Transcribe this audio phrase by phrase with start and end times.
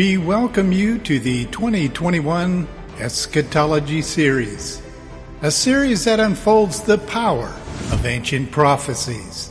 [0.00, 2.66] We welcome you to the 2021
[2.98, 4.80] Eschatology Series,
[5.42, 7.48] a series that unfolds the power
[7.92, 9.50] of ancient prophecies.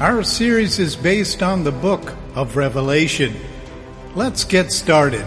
[0.00, 3.36] Our series is based on the book of Revelation.
[4.16, 5.24] Let's get started.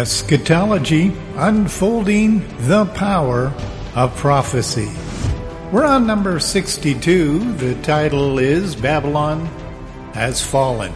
[0.00, 3.52] Eschatology Unfolding the Power
[3.94, 4.90] of Prophecy.
[5.70, 7.52] We're on number 62.
[7.56, 9.44] The title is Babylon
[10.14, 10.90] Has Fallen.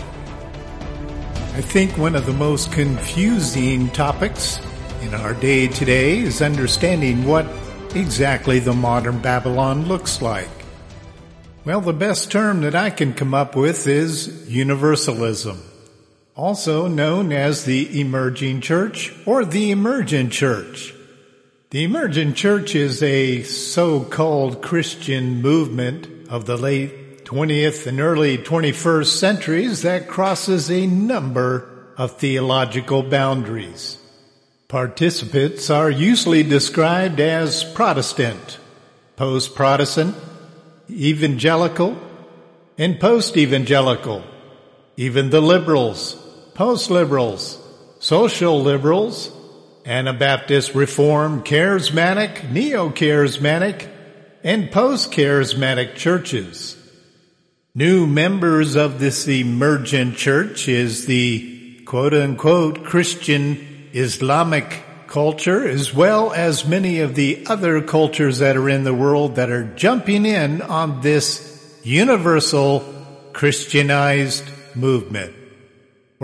[1.52, 4.58] I think one of the most confusing topics
[5.02, 7.46] in our day today is understanding what
[7.94, 10.48] exactly the modern Babylon looks like.
[11.66, 15.60] Well, the best term that I can come up with is universalism
[16.36, 20.92] also known as the emerging church or the emergent church.
[21.70, 29.06] The emergent church is a so-called Christian movement of the late 20th and early 21st
[29.06, 33.98] centuries that crosses a number of theological boundaries.
[34.68, 38.58] Participants are usually described as Protestant,
[39.16, 40.16] post-Protestant,
[40.90, 41.96] evangelical,
[42.76, 44.24] and post-evangelical.
[44.96, 46.23] Even the liberals
[46.54, 47.58] post-liberals,
[47.98, 49.30] social liberals,
[49.84, 53.88] Anabaptist Reform Charismatic, Neo-Charismatic,
[54.42, 56.76] and post-charismatic churches.
[57.74, 66.66] New members of this emergent church is the quote-unquote Christian Islamic culture as well as
[66.66, 71.00] many of the other cultures that are in the world that are jumping in on
[71.02, 72.82] this universal
[73.32, 74.44] Christianized
[74.74, 75.43] movement.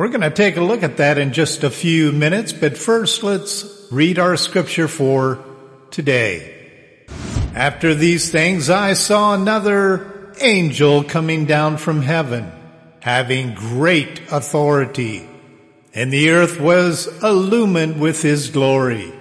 [0.00, 3.22] We're going to take a look at that in just a few minutes, but first
[3.22, 5.44] let's read our scripture for
[5.90, 7.04] today.
[7.54, 12.50] After these things, I saw another angel coming down from heaven,
[13.00, 15.28] having great authority,
[15.92, 19.12] and the earth was illumined with his glory.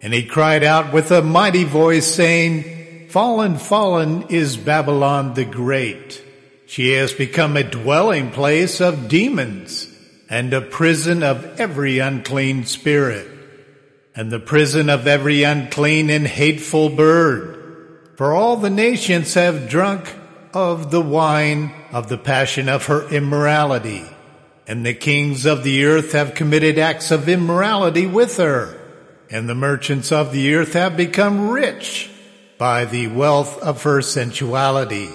[0.00, 6.22] And he cried out with a mighty voice saying, Fallen, fallen is Babylon the Great.
[6.66, 9.90] She has become a dwelling place of demons
[10.28, 13.28] and a prison of every unclean spirit,
[14.14, 18.12] and the prison of every unclean and hateful bird.
[18.16, 20.14] For all the nations have drunk
[20.52, 24.04] of the wine of the passion of her immorality,
[24.66, 28.80] and the kings of the earth have committed acts of immorality with her,
[29.30, 32.08] and the merchants of the earth have become rich
[32.56, 35.10] by the wealth of her sensuality.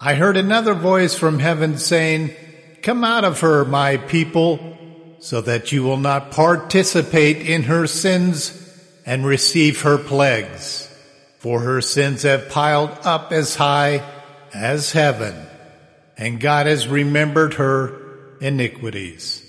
[0.00, 2.34] I heard another voice from heaven saying,
[2.82, 4.76] Come out of her, my people,
[5.18, 8.56] so that you will not participate in her sins
[9.04, 10.86] and receive her plagues.
[11.38, 14.02] For her sins have piled up as high
[14.54, 15.34] as heaven,
[16.16, 19.46] and God has remembered her iniquities.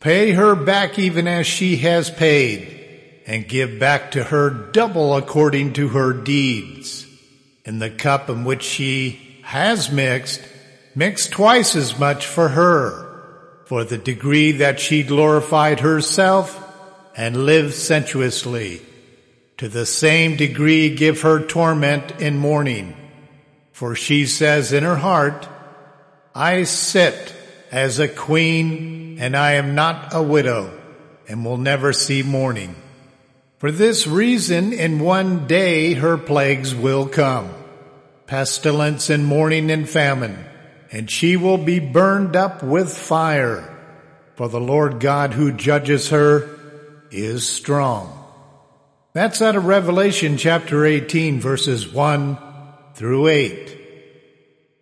[0.00, 5.72] Pay her back even as she has paid, and give back to her double according
[5.74, 7.06] to her deeds.
[7.64, 10.40] In the cup in which she has mixed,
[10.96, 13.04] mixed twice as much for her,
[13.66, 16.62] for the degree that she glorified herself
[17.14, 18.80] and lived sensuously.
[19.58, 22.96] To the same degree give her torment in mourning.
[23.72, 25.48] For she says in her heart,
[26.34, 27.34] I sit
[27.70, 30.78] as a queen and I am not a widow
[31.28, 32.74] and will never see mourning.
[33.58, 37.50] For this reason in one day her plagues will come,
[38.26, 40.44] pestilence and mourning and famine
[40.90, 43.72] and she will be burned up with fire.
[44.34, 46.48] For the Lord God who judges her
[47.10, 48.12] is strong.
[49.14, 52.36] That's out of Revelation chapter 18 verses 1
[52.94, 53.80] through 8.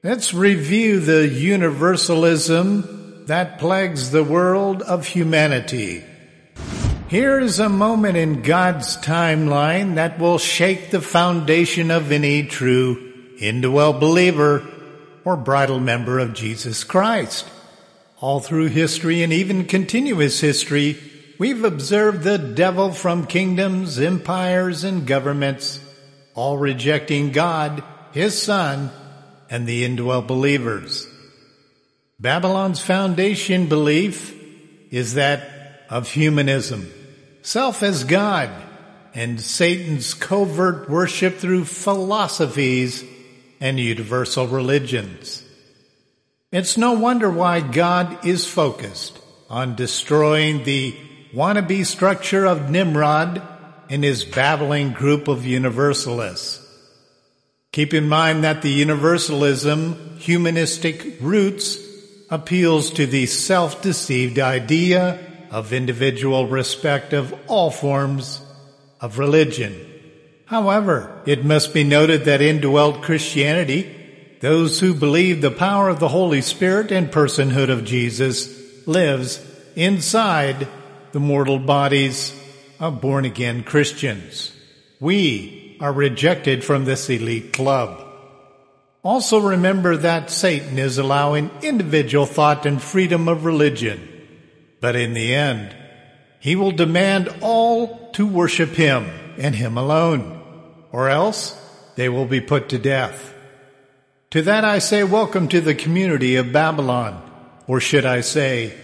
[0.02, 6.04] Let's review the universalism that plagues the world of humanity.
[7.08, 13.12] Here is a moment in God's timeline that will shake the foundation of any true
[13.38, 14.66] indwelt believer
[15.24, 17.46] or bridal member of Jesus Christ.
[18.20, 20.98] All through history and even continuous history,
[21.38, 25.80] we've observed the devil from kingdoms, empires, and governments,
[26.34, 27.82] all rejecting God,
[28.12, 28.90] His Son,
[29.50, 31.06] and the indwelt believers.
[32.18, 34.34] Babylon's foundation belief
[34.90, 36.90] is that of humanism
[37.44, 38.50] self as God,
[39.14, 43.04] and Satan's covert worship through philosophies
[43.64, 45.42] and universal religions.
[46.52, 49.18] It's no wonder why God is focused
[49.48, 50.94] on destroying the
[51.32, 53.40] wannabe structure of Nimrod
[53.88, 56.60] and his babbling group of universalists.
[57.72, 61.78] Keep in mind that the universalism humanistic roots
[62.30, 65.18] appeals to the self-deceived idea
[65.50, 68.42] of individual respect of all forms
[69.00, 69.93] of religion.
[70.46, 73.90] However, it must be noted that indwelt Christianity,
[74.40, 79.44] those who believe the power of the Holy Spirit and personhood of Jesus lives
[79.74, 80.68] inside
[81.12, 82.38] the mortal bodies
[82.78, 84.52] of born again Christians.
[85.00, 88.02] We are rejected from this elite club.
[89.02, 94.10] Also remember that Satan is allowing individual thought and freedom of religion
[94.84, 95.74] but in the end,
[96.40, 100.42] he will demand all to worship him and him alone,
[100.92, 101.60] or else
[101.96, 103.34] they will be put to death.
[104.30, 107.22] To that I say, welcome to the community of Babylon,
[107.66, 108.74] or should I say,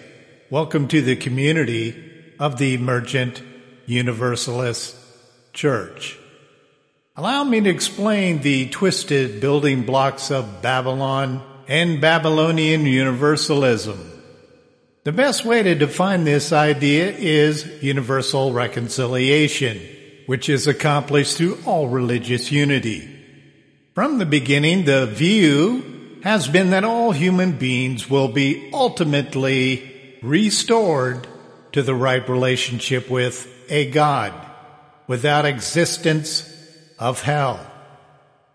[0.49, 3.43] welcome to the community of the emergent
[3.87, 4.97] Universalist
[5.53, 6.17] Church.
[7.17, 14.07] Allow me to explain the twisted building blocks of Babylon and Babylonian Universalism.
[15.03, 19.81] The best way to define this idea is universal reconciliation,
[20.31, 23.01] which is accomplished through all religious unity.
[23.97, 31.27] From the beginning, the view has been that all human beings will be ultimately restored
[31.73, 34.33] to the right relationship with a God
[35.09, 36.49] without existence
[36.97, 37.59] of hell.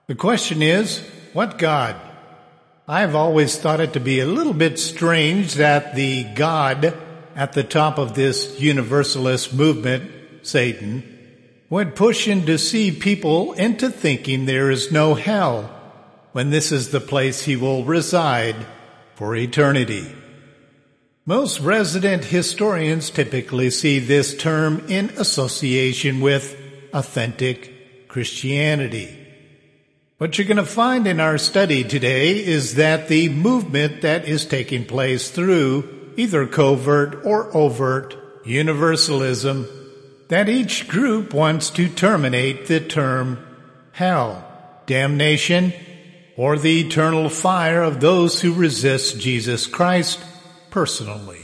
[0.08, 1.98] The question is, what God?
[2.88, 6.98] I've always thought it to be a little bit strange that the God
[7.36, 10.10] at the top of this universalist movement,
[10.44, 11.12] Satan,
[11.76, 15.64] would push and deceive people into thinking there is no hell
[16.32, 18.56] when this is the place he will reside
[19.16, 20.10] for eternity.
[21.26, 26.58] Most resident historians typically see this term in association with
[26.94, 29.10] authentic Christianity.
[30.18, 34.46] What you're going to find in our study today is that the movement that is
[34.46, 39.68] taking place through either covert or overt universalism,
[40.28, 43.46] that each group wants to terminate the term
[43.92, 44.44] hell,
[44.86, 45.74] damnation,
[46.38, 50.20] or the eternal fire of those who resist Jesus Christ
[50.70, 51.42] personally.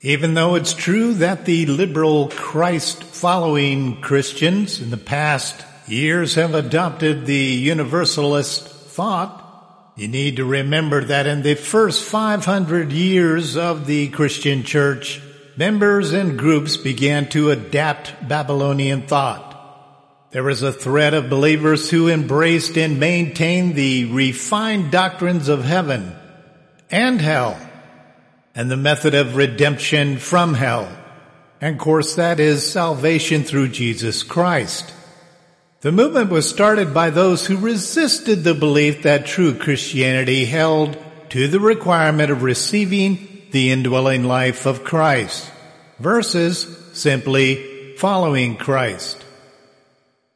[0.00, 6.54] Even though it's true that the liberal Christ following Christians in the past years have
[6.54, 13.86] adopted the universalist thought, you need to remember that in the first 500 years of
[13.86, 15.20] the Christian church,
[15.56, 19.52] members and groups began to adapt Babylonian thought.
[20.30, 26.14] There was a thread of believers who embraced and maintained the refined doctrines of heaven
[26.90, 27.56] and hell
[28.54, 30.88] and the method of redemption from hell.
[31.60, 34.92] And of course that is salvation through Jesus Christ.
[35.82, 40.96] The movement was started by those who resisted the belief that true Christianity held
[41.30, 45.48] to the requirement of receiving the indwelling life of Christ
[46.00, 49.24] versus simply following Christ.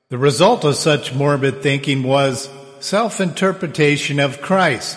[0.09, 2.49] The result of such morbid thinking was
[2.79, 4.97] self-interpretation of Christ.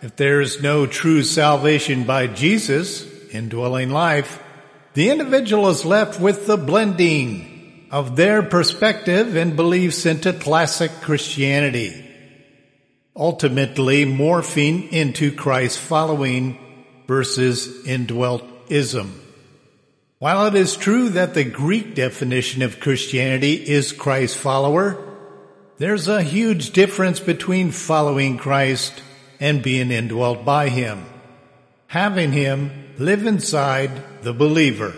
[0.00, 4.42] If there is no true salvation by Jesus, indwelling life,
[4.94, 12.08] the individual is left with the blending of their perspective and beliefs into classic Christianity,
[13.14, 16.58] ultimately morphing into Christ following
[17.10, 19.10] versus indweltism.
[20.20, 24.96] While it is true that the Greek definition of Christianity is Christ follower,
[25.78, 29.02] there's a huge difference between following Christ
[29.40, 31.04] and being indwelt by Him.
[31.88, 34.94] Having Him live inside the believer.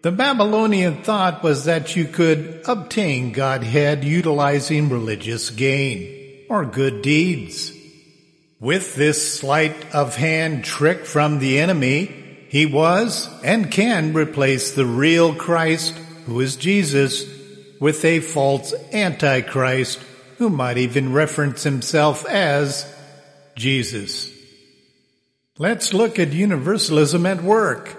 [0.00, 7.74] The Babylonian thought was that you could obtain Godhead utilizing religious gain or good deeds.
[8.60, 14.84] With this sleight of hand trick from the enemy, he was and can replace the
[14.84, 15.94] real Christ,
[16.26, 17.24] who is Jesus,
[17.80, 20.00] with a false antichrist
[20.36, 22.86] who might even reference himself as
[23.56, 24.30] Jesus.
[25.56, 27.96] Let's look at universalism at work.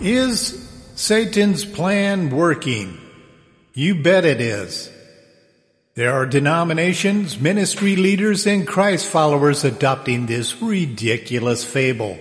[0.00, 2.96] Is Satan's plan working?
[3.74, 4.88] You bet it is.
[5.98, 12.16] There are denominations, ministry leaders, and Christ followers adopting this ridiculous fable.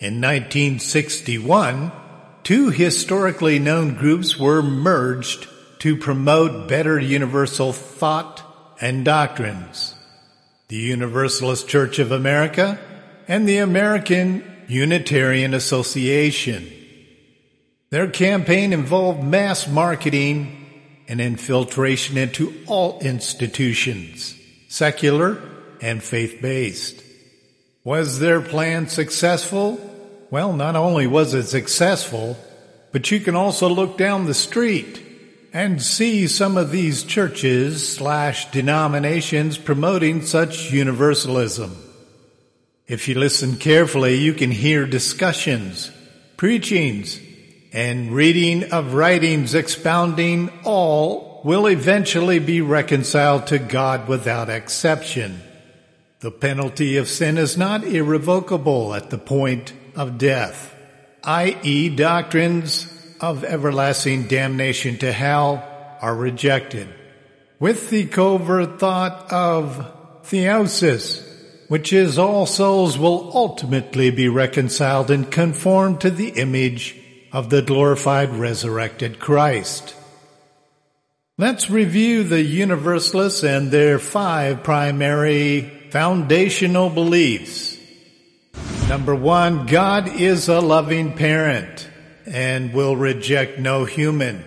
[0.00, 1.92] In 1961,
[2.44, 5.46] two historically known groups were merged
[5.80, 8.42] to promote better universal thought
[8.80, 9.94] and doctrines.
[10.68, 12.78] The Universalist Church of America
[13.28, 16.72] and the American Unitarian Association.
[17.90, 20.63] Their campaign involved mass marketing
[21.08, 24.34] and infiltration into all institutions,
[24.68, 25.40] secular
[25.80, 27.02] and faith-based.
[27.84, 29.78] Was their plan successful?
[30.30, 32.36] Well, not only was it successful,
[32.92, 35.02] but you can also look down the street
[35.52, 41.76] and see some of these churches slash denominations promoting such universalism.
[42.86, 45.90] If you listen carefully, you can hear discussions,
[46.36, 47.20] preachings,
[47.74, 55.40] and reading of writings expounding all will eventually be reconciled to God without exception.
[56.20, 60.72] The penalty of sin is not irrevocable at the point of death,
[61.24, 61.88] i.e.
[61.88, 62.86] doctrines
[63.20, 65.62] of everlasting damnation to hell
[66.00, 66.88] are rejected.
[67.58, 71.28] With the covert thought of theosis,
[71.66, 77.00] which is all souls will ultimately be reconciled and conformed to the image
[77.34, 79.96] of the glorified resurrected Christ.
[81.36, 87.76] Let's review the Universalists and their five primary foundational beliefs.
[88.88, 91.90] Number one, God is a loving parent
[92.24, 94.44] and will reject no human.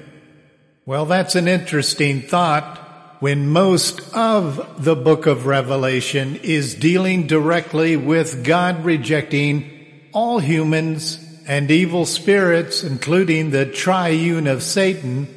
[0.86, 2.78] Well, that's an interesting thought
[3.20, 11.27] when most of the book of Revelation is dealing directly with God rejecting all humans
[11.48, 15.28] and evil spirits, including the triune of Satan,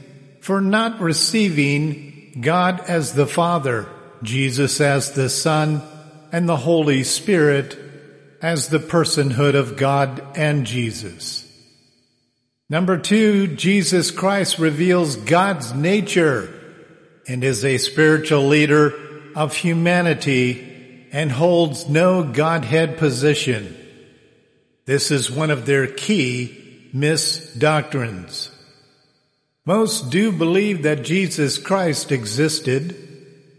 [0.40, 3.86] for not receiving God as the Father,
[4.22, 5.82] Jesus as the Son,
[6.32, 7.78] and the Holy Spirit
[8.42, 11.46] as the personhood of God and Jesus.
[12.68, 16.54] Number two, Jesus Christ reveals God's nature
[17.26, 18.94] and is a spiritual leader
[19.34, 23.76] of humanity and holds no Godhead position.
[24.90, 28.50] This is one of their key misdoctrines.
[29.64, 32.96] Most do believe that Jesus Christ existed.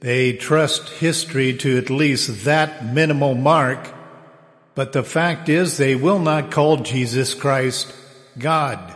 [0.01, 3.93] They trust history to at least that minimal mark.
[4.75, 7.95] But the fact is they will not call Jesus Christ
[8.38, 8.93] God.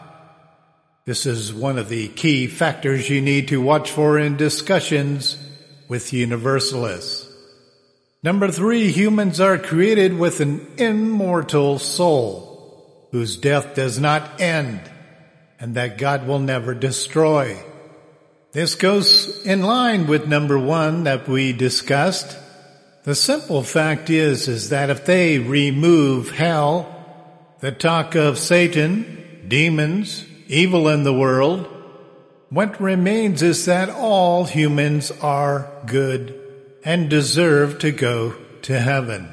[1.06, 5.38] This is one of the key factors you need to watch for in discussions
[5.88, 7.25] with universalists.
[8.25, 14.82] Number three, humans are created with an immortal soul whose death does not end
[15.60, 17.55] and that God will never destroy.
[18.51, 22.36] This goes in line with number one that we discussed.
[23.03, 26.91] The simple fact is, is that if they remove hell,
[27.60, 31.67] the talk of Satan, demons, evil in the world,
[32.50, 36.41] what remains is that all humans are good
[36.86, 39.27] and deserve to go to heaven.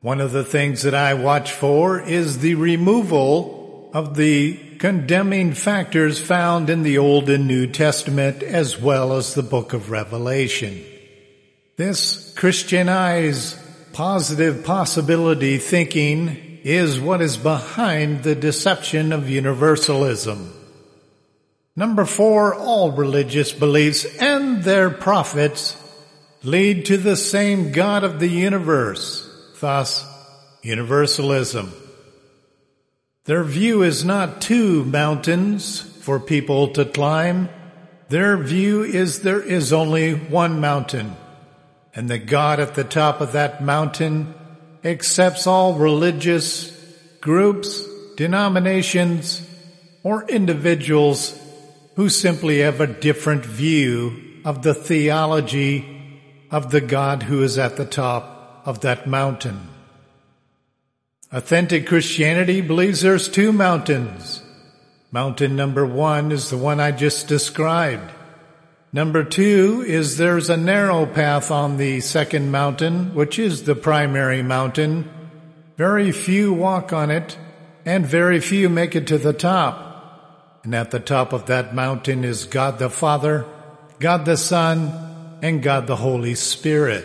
[0.00, 6.20] One of the things that I watch for is the removal of the condemning factors
[6.20, 10.84] found in the Old and New Testament as well as the book of Revelation.
[11.76, 13.56] This Christianized
[13.94, 20.52] positive possibility thinking is what is behind the deception of universalism.
[21.76, 25.80] Number four, all religious beliefs and their prophets
[26.44, 29.28] lead to the same God of the universe,
[29.60, 30.06] thus
[30.62, 31.72] universalism.
[33.24, 37.48] Their view is not two mountains for people to climb.
[38.10, 41.16] Their view is there is only one mountain
[41.94, 44.34] and the God at the top of that mountain
[44.82, 46.70] accepts all religious
[47.20, 47.82] groups,
[48.16, 49.48] denominations,
[50.02, 51.38] or individuals
[51.96, 55.93] who simply have a different view of the theology
[56.54, 59.60] of the God who is at the top of that mountain.
[61.32, 64.40] Authentic Christianity believes there's two mountains.
[65.10, 68.08] Mountain number one is the one I just described.
[68.92, 74.44] Number two is there's a narrow path on the second mountain, which is the primary
[74.44, 75.10] mountain.
[75.76, 77.36] Very few walk on it,
[77.84, 80.60] and very few make it to the top.
[80.62, 83.44] And at the top of that mountain is God the Father,
[83.98, 85.03] God the Son,
[85.44, 87.04] and God the Holy Spirit.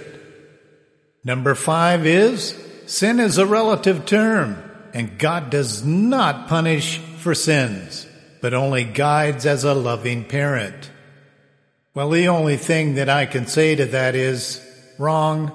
[1.25, 8.08] Number five is sin is a relative term, and God does not punish for sins,
[8.41, 10.89] but only guides as a loving parent.
[11.93, 14.65] Well, the only thing that I can say to that is
[14.98, 15.51] wrong.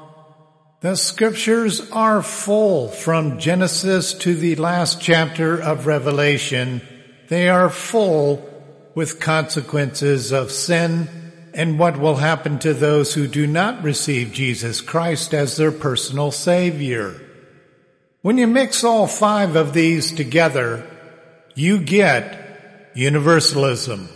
[0.83, 6.83] The scriptures are full from Genesis to the last chapter of Revelation.
[7.31, 8.47] They are full
[8.95, 11.24] with consequences of sin
[11.55, 16.31] and what will happen to those who do not receive Jesus Christ as their personal
[16.33, 17.21] Savior.
[18.23, 20.91] When you mix all five of these together,
[21.55, 24.09] you get universalism.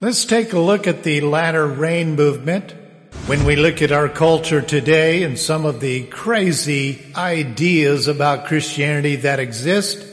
[0.00, 2.74] Let's take a look at the latter rain movement.
[3.26, 9.16] When we look at our culture today and some of the crazy ideas about Christianity
[9.16, 10.09] that exist,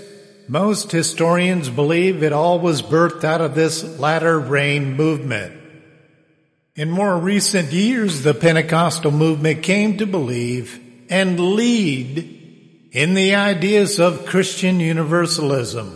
[0.47, 5.53] most historians believe it all was birthed out of this latter rain movement.
[6.75, 13.99] In more recent years, the Pentecostal movement came to believe and lead in the ideas
[13.99, 15.89] of Christian universalism,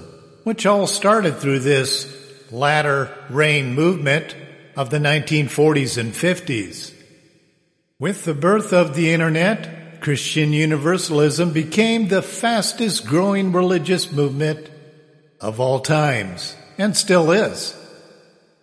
[0.44, 2.14] which all started through this
[2.52, 4.36] latter rain movement
[4.76, 6.94] of the 1940s and 50s.
[8.00, 14.70] With the birth of the internet, Christian universalism became the fastest growing religious movement
[15.40, 17.78] of all times and still is.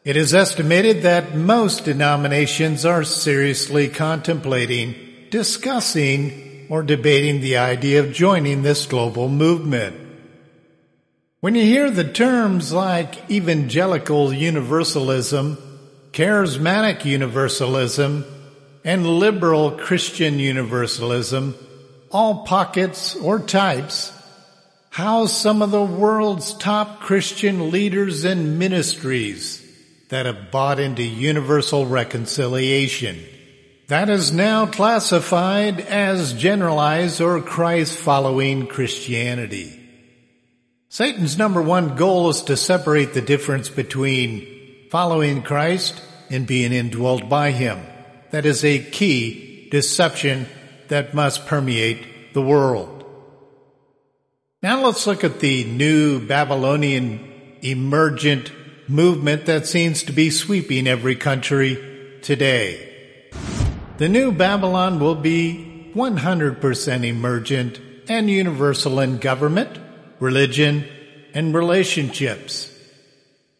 [0.05, 4.97] It is estimated that most denominations are seriously contemplating,
[5.31, 9.97] discussing, or debating the idea of joining this global movement.
[11.41, 15.57] When you hear the terms like evangelical universalism,
[16.11, 18.25] charismatic universalism,
[18.89, 21.55] and liberal Christian universalism,
[22.11, 24.11] all pockets or types,
[24.89, 29.63] house some of the world's top Christian leaders and ministries
[30.09, 33.23] that have bought into universal reconciliation.
[33.89, 39.79] That is now classified as generalized or Christ following Christianity.
[40.89, 47.29] Satan's number one goal is to separate the difference between following Christ and being indwelt
[47.29, 47.79] by Him.
[48.31, 50.47] That is a key deception
[50.89, 53.05] that must permeate the world.
[54.63, 58.53] Now let's look at the new Babylonian emergent
[58.89, 62.85] movement that seems to be sweeping every country today.
[63.99, 69.79] The new Babylon will be 100% emergent and universal in government,
[70.21, 70.87] religion,
[71.35, 72.73] and relationships,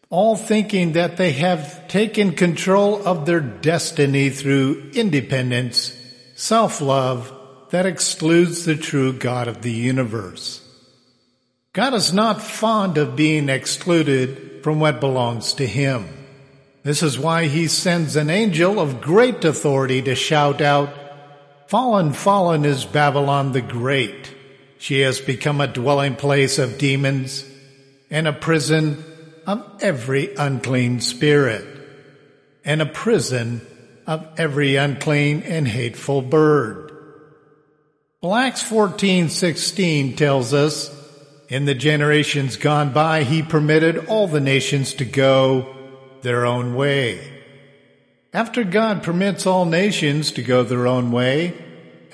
[0.09, 5.95] all thinking that they have taken control of their destiny through independence,
[6.35, 7.31] self-love
[7.69, 10.65] that excludes the true God of the universe.
[11.73, 16.07] God is not fond of being excluded from what belongs to him.
[16.81, 20.89] This is why he sends an angel of great authority to shout out,
[21.67, 24.35] Fallen, fallen is Babylon the Great.
[24.79, 27.45] She has become a dwelling place of demons
[28.09, 29.03] and a prison
[29.49, 31.65] of every unclean spirit
[32.63, 33.59] and a prison
[34.05, 36.91] of every unclean and hateful bird.
[38.21, 40.91] Well, Acts 14:16 tells us
[41.47, 45.65] in the generations gone by, he permitted all the nations to go
[46.21, 47.19] their own way.
[48.31, 51.55] After God permits all nations to go their own way,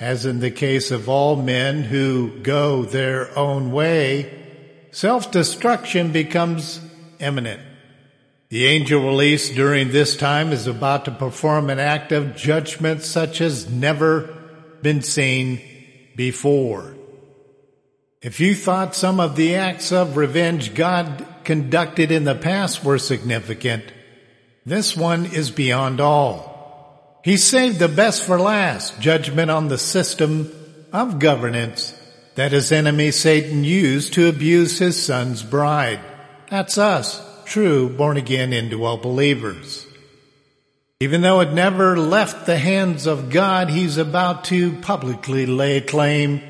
[0.00, 4.32] as in the case of all men who go their own way,
[4.90, 6.80] self-destruction becomes
[7.20, 7.60] imminent.
[8.48, 13.40] The angel released during this time is about to perform an act of judgment such
[13.40, 14.32] as never
[14.82, 15.60] been seen
[16.14, 16.94] before.
[18.22, 22.98] If you thought some of the acts of revenge God conducted in the past were
[22.98, 23.84] significant,
[24.64, 27.20] this one is beyond all.
[27.24, 30.52] He saved the best for last, judgment on the system
[30.92, 31.94] of governance
[32.36, 36.00] that his enemy Satan used to abuse his son's bride.
[36.50, 39.86] That's us, true born again indwelt believers.
[41.00, 46.40] Even though it never left the hands of God, he's about to publicly lay claim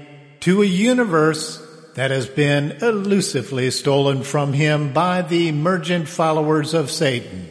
[0.41, 1.61] to a universe
[1.95, 7.49] that has been elusively stolen from him by the emergent followers of Satan.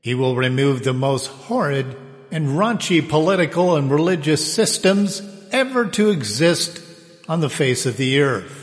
[0.00, 1.96] He will remove the most horrid
[2.30, 6.80] and raunchy political and religious systems ever to exist
[7.28, 8.57] on the face of the earth.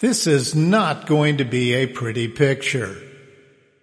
[0.00, 2.96] This is not going to be a pretty picture.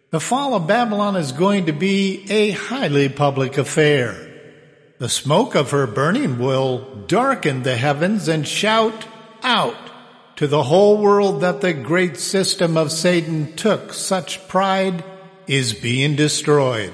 [0.10, 4.23] The fall of Babylon is going to be a highly public affair.
[4.97, 9.06] The smoke of her burning will darken the heavens and shout
[9.43, 9.77] out
[10.38, 15.03] to the whole world that the great system of Satan took such pride
[15.45, 16.93] is being destroyed.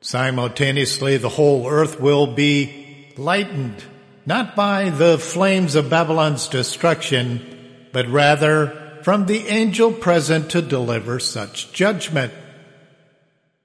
[0.00, 3.84] Simultaneously, the whole earth will be lightened,
[4.26, 7.54] not by the flames of Babylon's destruction,
[7.92, 12.32] but rather from the angel present to deliver such judgment.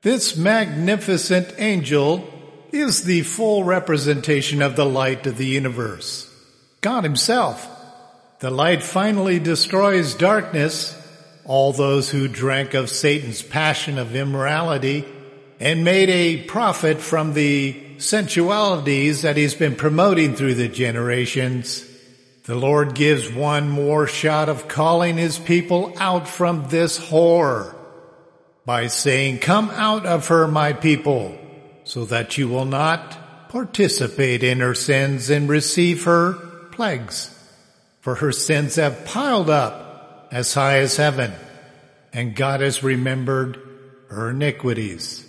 [0.01, 2.29] This magnificent angel
[2.71, 6.29] is the full representation of the light of the universe.
[6.81, 7.69] God himself.
[8.39, 10.99] The light finally destroys darkness,
[11.45, 15.05] all those who drank of Satan's passion of immorality
[15.59, 21.85] and made a profit from the sensualities that he's been promoting through the generations.
[22.43, 27.75] The Lord gives one more shot of calling his people out from this horror
[28.65, 31.37] by saying, come out of her, my people
[31.85, 36.33] so that you will not participate in her sins and receive her
[36.71, 37.29] plagues.
[38.01, 41.31] For her sins have piled up as high as heaven,
[42.11, 43.59] and God has remembered
[44.09, 45.25] her iniquities.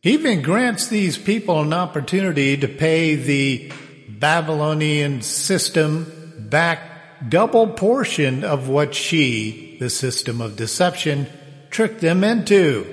[0.00, 3.72] He even grants these people an opportunity to pay the
[4.18, 11.26] Babylonian system back double portion of what she, the system of deception,
[11.70, 12.92] tricked them into.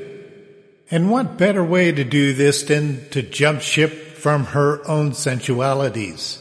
[0.91, 6.39] And what better way to do this than to jump ship from her own sensualities?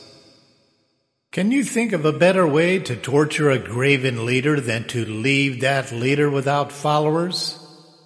[1.31, 5.61] Can you think of a better way to torture a graven leader than to leave
[5.61, 7.59] that leader without followers?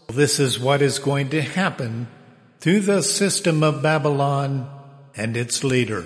[0.09, 2.07] This is what is going to happen
[2.61, 4.71] through the system of Babylon
[5.17, 6.05] and its leader.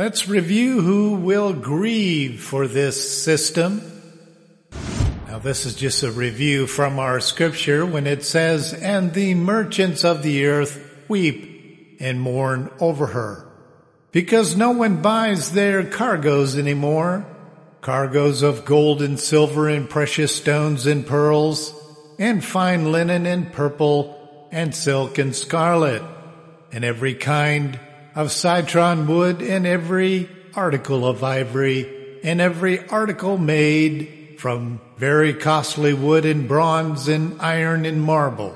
[0.00, 3.82] Let's review who will grieve for this system
[5.28, 10.02] now this is just a review from our scripture when it says, and the merchants
[10.02, 13.46] of the earth weep and mourn over her
[14.10, 17.26] because no one buys their cargoes anymore.
[17.82, 21.74] Cargoes of gold and silver and precious stones and pearls
[22.18, 26.02] and fine linen and purple and silk and scarlet
[26.72, 27.78] and every kind
[28.14, 35.94] of citron wood and every article of ivory and every article made from very costly
[35.94, 38.54] wood and bronze and iron and marble,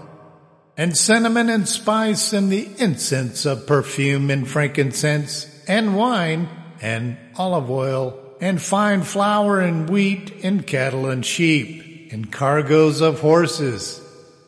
[0.76, 6.48] and cinnamon and spice and the incense of perfume and frankincense and wine
[6.80, 13.20] and olive oil and fine flour and wheat and cattle and sheep and cargoes of
[13.20, 14.00] horses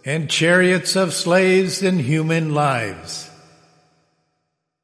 [0.04, 3.30] and chariots of slaves and human lives.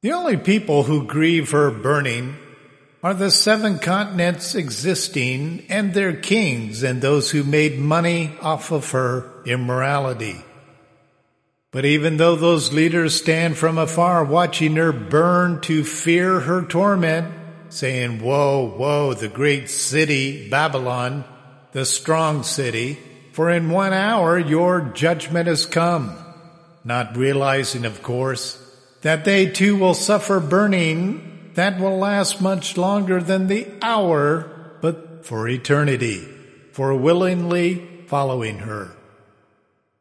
[0.03, 2.35] The only people who grieve her burning
[3.01, 8.91] are the seven continents existing and their kings and those who made money off of
[8.91, 10.41] her immorality.
[11.71, 17.33] But even though those leaders stand from afar watching her burn to fear her torment,
[17.69, 21.23] saying, woe, woe, the great city, Babylon,
[21.71, 22.99] the strong city,
[23.31, 26.13] for in one hour your judgment has come,
[26.83, 28.59] not realizing, of course,
[29.03, 35.25] that they too will suffer burning that will last much longer than the hour, but
[35.25, 36.27] for eternity,
[36.71, 38.95] for willingly following her.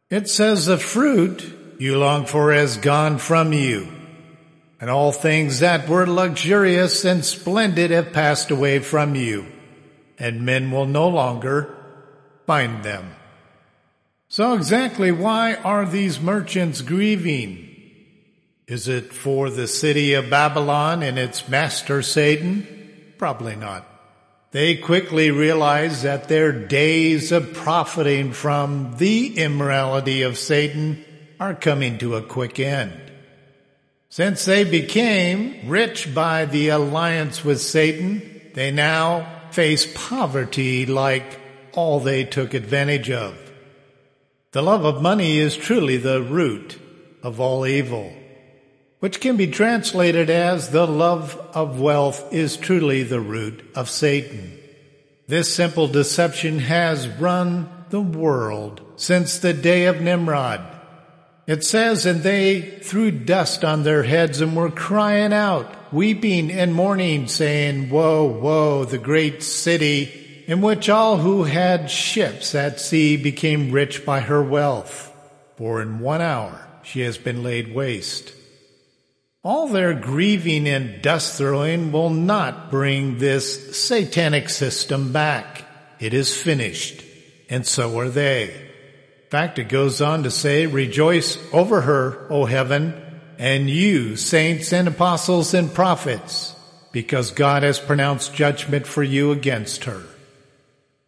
[0.08, 3.92] It says the fruit you long for has gone from you,
[4.80, 9.46] and all things that were luxurious and splendid have passed away from you,
[10.18, 11.74] and men will no longer
[12.46, 13.14] find them.
[14.28, 17.71] So exactly why are these merchants grieving?
[18.68, 23.14] Is it for the city of Babylon and its master Satan?
[23.18, 23.86] Probably not.
[24.52, 31.04] They quickly realize that their days of profiting from the immorality of Satan
[31.40, 32.92] are coming to a quick end.
[34.10, 38.22] Since they became rich by the alliance with Satan,
[38.54, 41.40] they now face poverty like
[41.72, 43.36] all they took advantage of.
[44.52, 46.78] The love of money is truly the root
[47.22, 48.12] of all evil
[49.02, 54.56] which can be translated as the love of wealth is truly the root of Satan.
[55.26, 60.60] This simple deception has run the world since the day of Nimrod.
[61.48, 66.72] It says, and they threw dust on their heads and were crying out, weeping and
[66.72, 73.16] mourning, saying, Woe, woe, the great city in which all who had ships at sea
[73.16, 75.12] became rich by her wealth.
[75.56, 78.34] For in one hour she has been laid waste.
[79.44, 85.64] All their grieving and dust throwing will not bring this satanic system back.
[85.98, 87.02] It is finished,
[87.50, 88.54] and so are they.
[89.30, 92.94] fact, it goes on to say, Rejoice over her, O heaven,
[93.36, 96.54] and you, saints and apostles and prophets,
[96.92, 100.02] because God has pronounced judgment for you against her.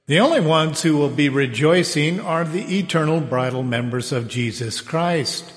[0.07, 5.53] The only ones who will be rejoicing are the eternal bridal members of Jesus Christ.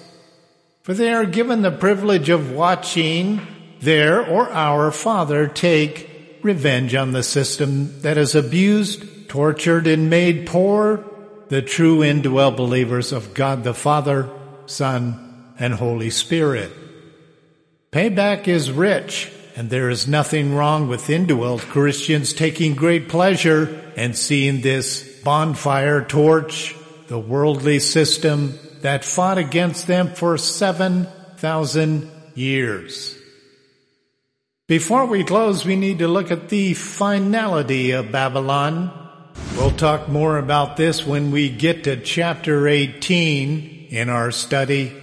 [0.87, 3.45] For they are given the privilege of watching
[3.81, 10.47] their or our Father take revenge on the system that has abused, tortured, and made
[10.47, 11.03] poor
[11.49, 14.29] the true indwell believers of God the Father,
[14.65, 16.71] Son, and Holy Spirit.
[17.91, 24.15] Payback is rich and there is nothing wrong with indwelt Christians taking great pleasure and
[24.15, 26.77] seeing this bonfire torch
[27.09, 33.17] the worldly system that fought against them for 7,000 years.
[34.67, 38.91] Before we close, we need to look at the finality of Babylon.
[39.55, 44.93] We'll talk more about this when we get to chapter 18 in our study.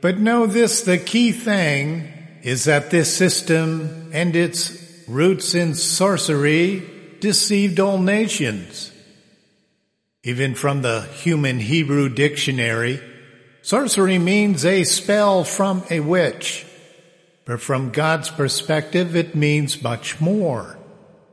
[0.00, 2.12] But know this, the key thing
[2.42, 6.82] is that this system and its roots in sorcery
[7.20, 8.92] deceived all nations.
[10.22, 13.00] Even from the human Hebrew dictionary,
[13.68, 16.64] sorcery means a spell from a witch.
[17.44, 20.78] But from God's perspective, it means much more.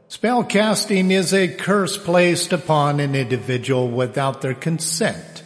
[0.10, 5.44] Spell casting is a curse placed upon an individual without their consent.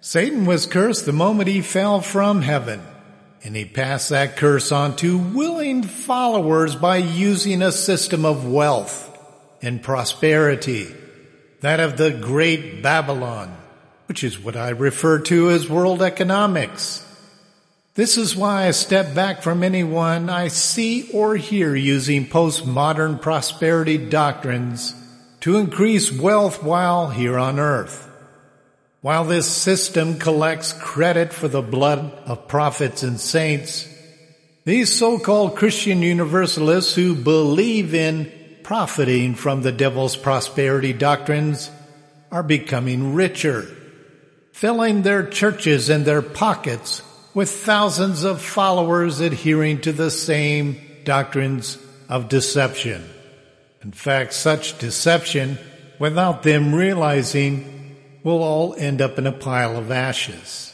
[0.00, 2.80] Satan was cursed the moment he fell from heaven.
[3.44, 9.10] And he passed that curse on to willing followers by using a system of wealth
[9.60, 10.94] and prosperity,
[11.60, 13.54] that of the great Babylon,
[14.12, 17.02] which is what I refer to as world economics.
[17.94, 23.96] This is why I step back from anyone I see or hear using postmodern prosperity
[23.96, 24.94] doctrines
[25.40, 28.06] to increase wealth while here on earth.
[29.00, 33.88] While this system collects credit for the blood of prophets and saints,
[34.66, 38.30] these so-called Christian universalists who believe in
[38.62, 41.70] profiting from the devil's prosperity doctrines
[42.30, 43.78] are becoming richer,
[44.52, 47.02] filling their churches and their pockets
[47.34, 53.04] with thousands of followers adhering to the same doctrines of deception.
[53.82, 55.58] In fact, such deception,
[55.98, 60.72] without them realizing will all end up in a pile of ashes.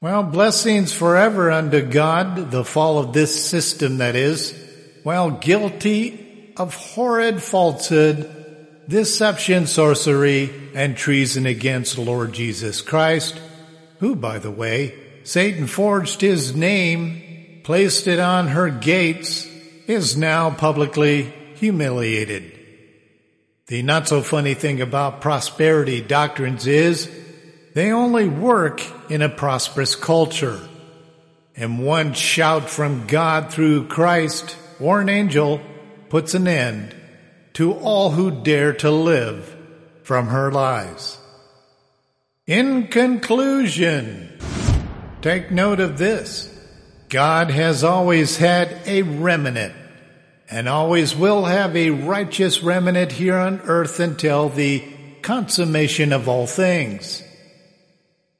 [0.00, 4.52] Well, blessings forever unto God, the fall of this system that is,
[5.04, 8.41] while guilty of horrid falsehood,
[8.88, 13.40] deception, sorcery, and treason against Lord Jesus Christ,
[13.98, 19.46] who, by the way, Satan forged his name, placed it on her gates,
[19.86, 22.58] is now publicly humiliated.
[23.68, 27.10] The not so funny thing about prosperity doctrines is
[27.74, 30.60] they only work in a prosperous culture.
[31.56, 35.60] And one shout from God through Christ or an angel
[36.08, 36.94] puts an end
[37.54, 39.56] to all who dare to live
[40.02, 41.18] from her lies.
[42.46, 44.38] In conclusion,
[45.20, 46.48] take note of this.
[47.08, 49.74] God has always had a remnant
[50.50, 54.82] and always will have a righteous remnant here on earth until the
[55.22, 57.22] consummation of all things.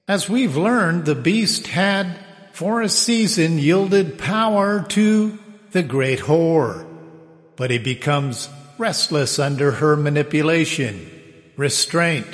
[0.09, 2.19] As we've learned, the beast had
[2.53, 5.39] for a season yielded power to
[5.71, 6.87] the great whore,
[7.57, 8.49] but he becomes
[8.79, 11.11] restless under her manipulation,
[11.57, 12.27] restraint,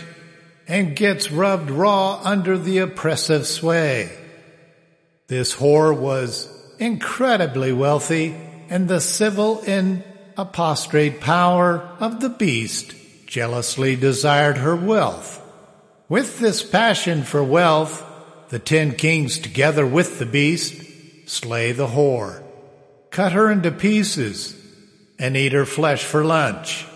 [0.66, 4.10] and gets rubbed raw under the oppressive sway.
[5.28, 6.48] This whore was
[6.78, 8.34] incredibly wealthy
[8.68, 10.04] and the civil and
[10.36, 12.94] apostate power of the beast
[13.26, 15.42] jealously desired her wealth.
[16.08, 18.04] With this passion for wealth,
[18.48, 20.74] the ten kings together with the beast
[21.28, 22.42] slay the whore,
[23.10, 24.57] cut her into pieces,
[25.18, 26.86] and eat her flesh for lunch.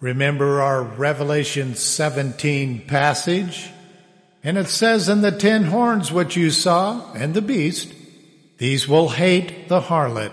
[0.00, 3.70] Remember our Revelation 17 passage?
[4.42, 7.92] And it says in the ten horns which you saw, and the beast,
[8.58, 10.32] these will hate the harlot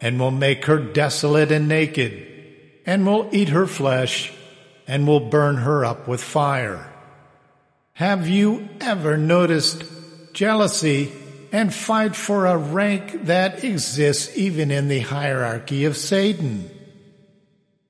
[0.00, 2.26] and will make her desolate and naked,
[2.86, 4.32] and will eat her flesh,
[4.86, 6.92] and will burn her up with fire.
[7.94, 9.84] Have you ever noticed
[10.32, 11.12] jealousy
[11.52, 16.70] and fight for a rank that exists even in the hierarchy of Satan?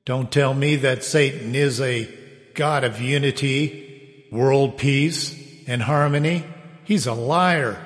[0.04, 2.08] Don't tell me that Satan is a
[2.54, 5.34] God of unity, world peace,
[5.66, 6.44] and harmony.
[6.84, 7.84] He's a liar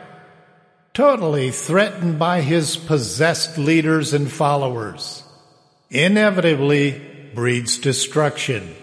[0.94, 5.24] totally threatened by his possessed leaders and followers,
[5.90, 7.00] inevitably
[7.34, 8.74] breeds destruction.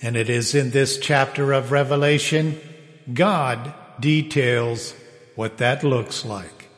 [0.00, 2.58] And it is in this chapter of Revelation
[3.12, 4.94] God details
[5.34, 6.68] what that looks like.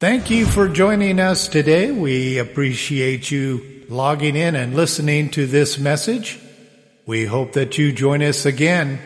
[0.00, 1.92] Thank you for joining us today.
[1.92, 6.40] We appreciate you logging in and listening to this message.
[7.06, 8.98] We hope that you join us again.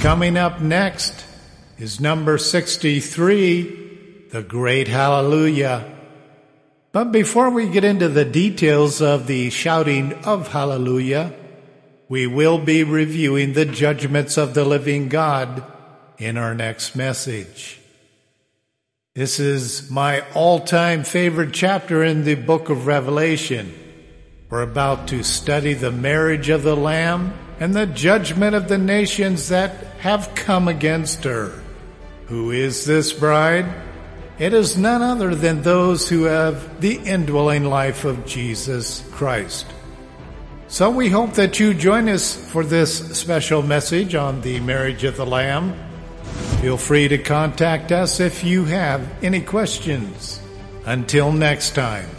[0.00, 1.26] Coming up next
[1.78, 5.90] is number 63, the Great Hallelujah.
[6.92, 11.34] But before we get into the details of the shouting of Hallelujah,
[12.08, 15.62] we will be reviewing the judgments of the living God
[16.18, 17.80] in our next message.
[19.14, 23.72] This is my all-time favorite chapter in the book of Revelation.
[24.50, 29.48] We're about to study the marriage of the Lamb and the judgment of the nations
[29.48, 31.52] that have come against her.
[32.26, 33.66] Who is this bride?
[34.38, 39.66] It is none other than those who have the indwelling life of Jesus Christ.
[40.66, 45.16] So we hope that you join us for this special message on the marriage of
[45.16, 45.78] the Lamb.
[46.64, 50.40] Feel free to contact us if you have any questions.
[50.86, 52.13] Until next time.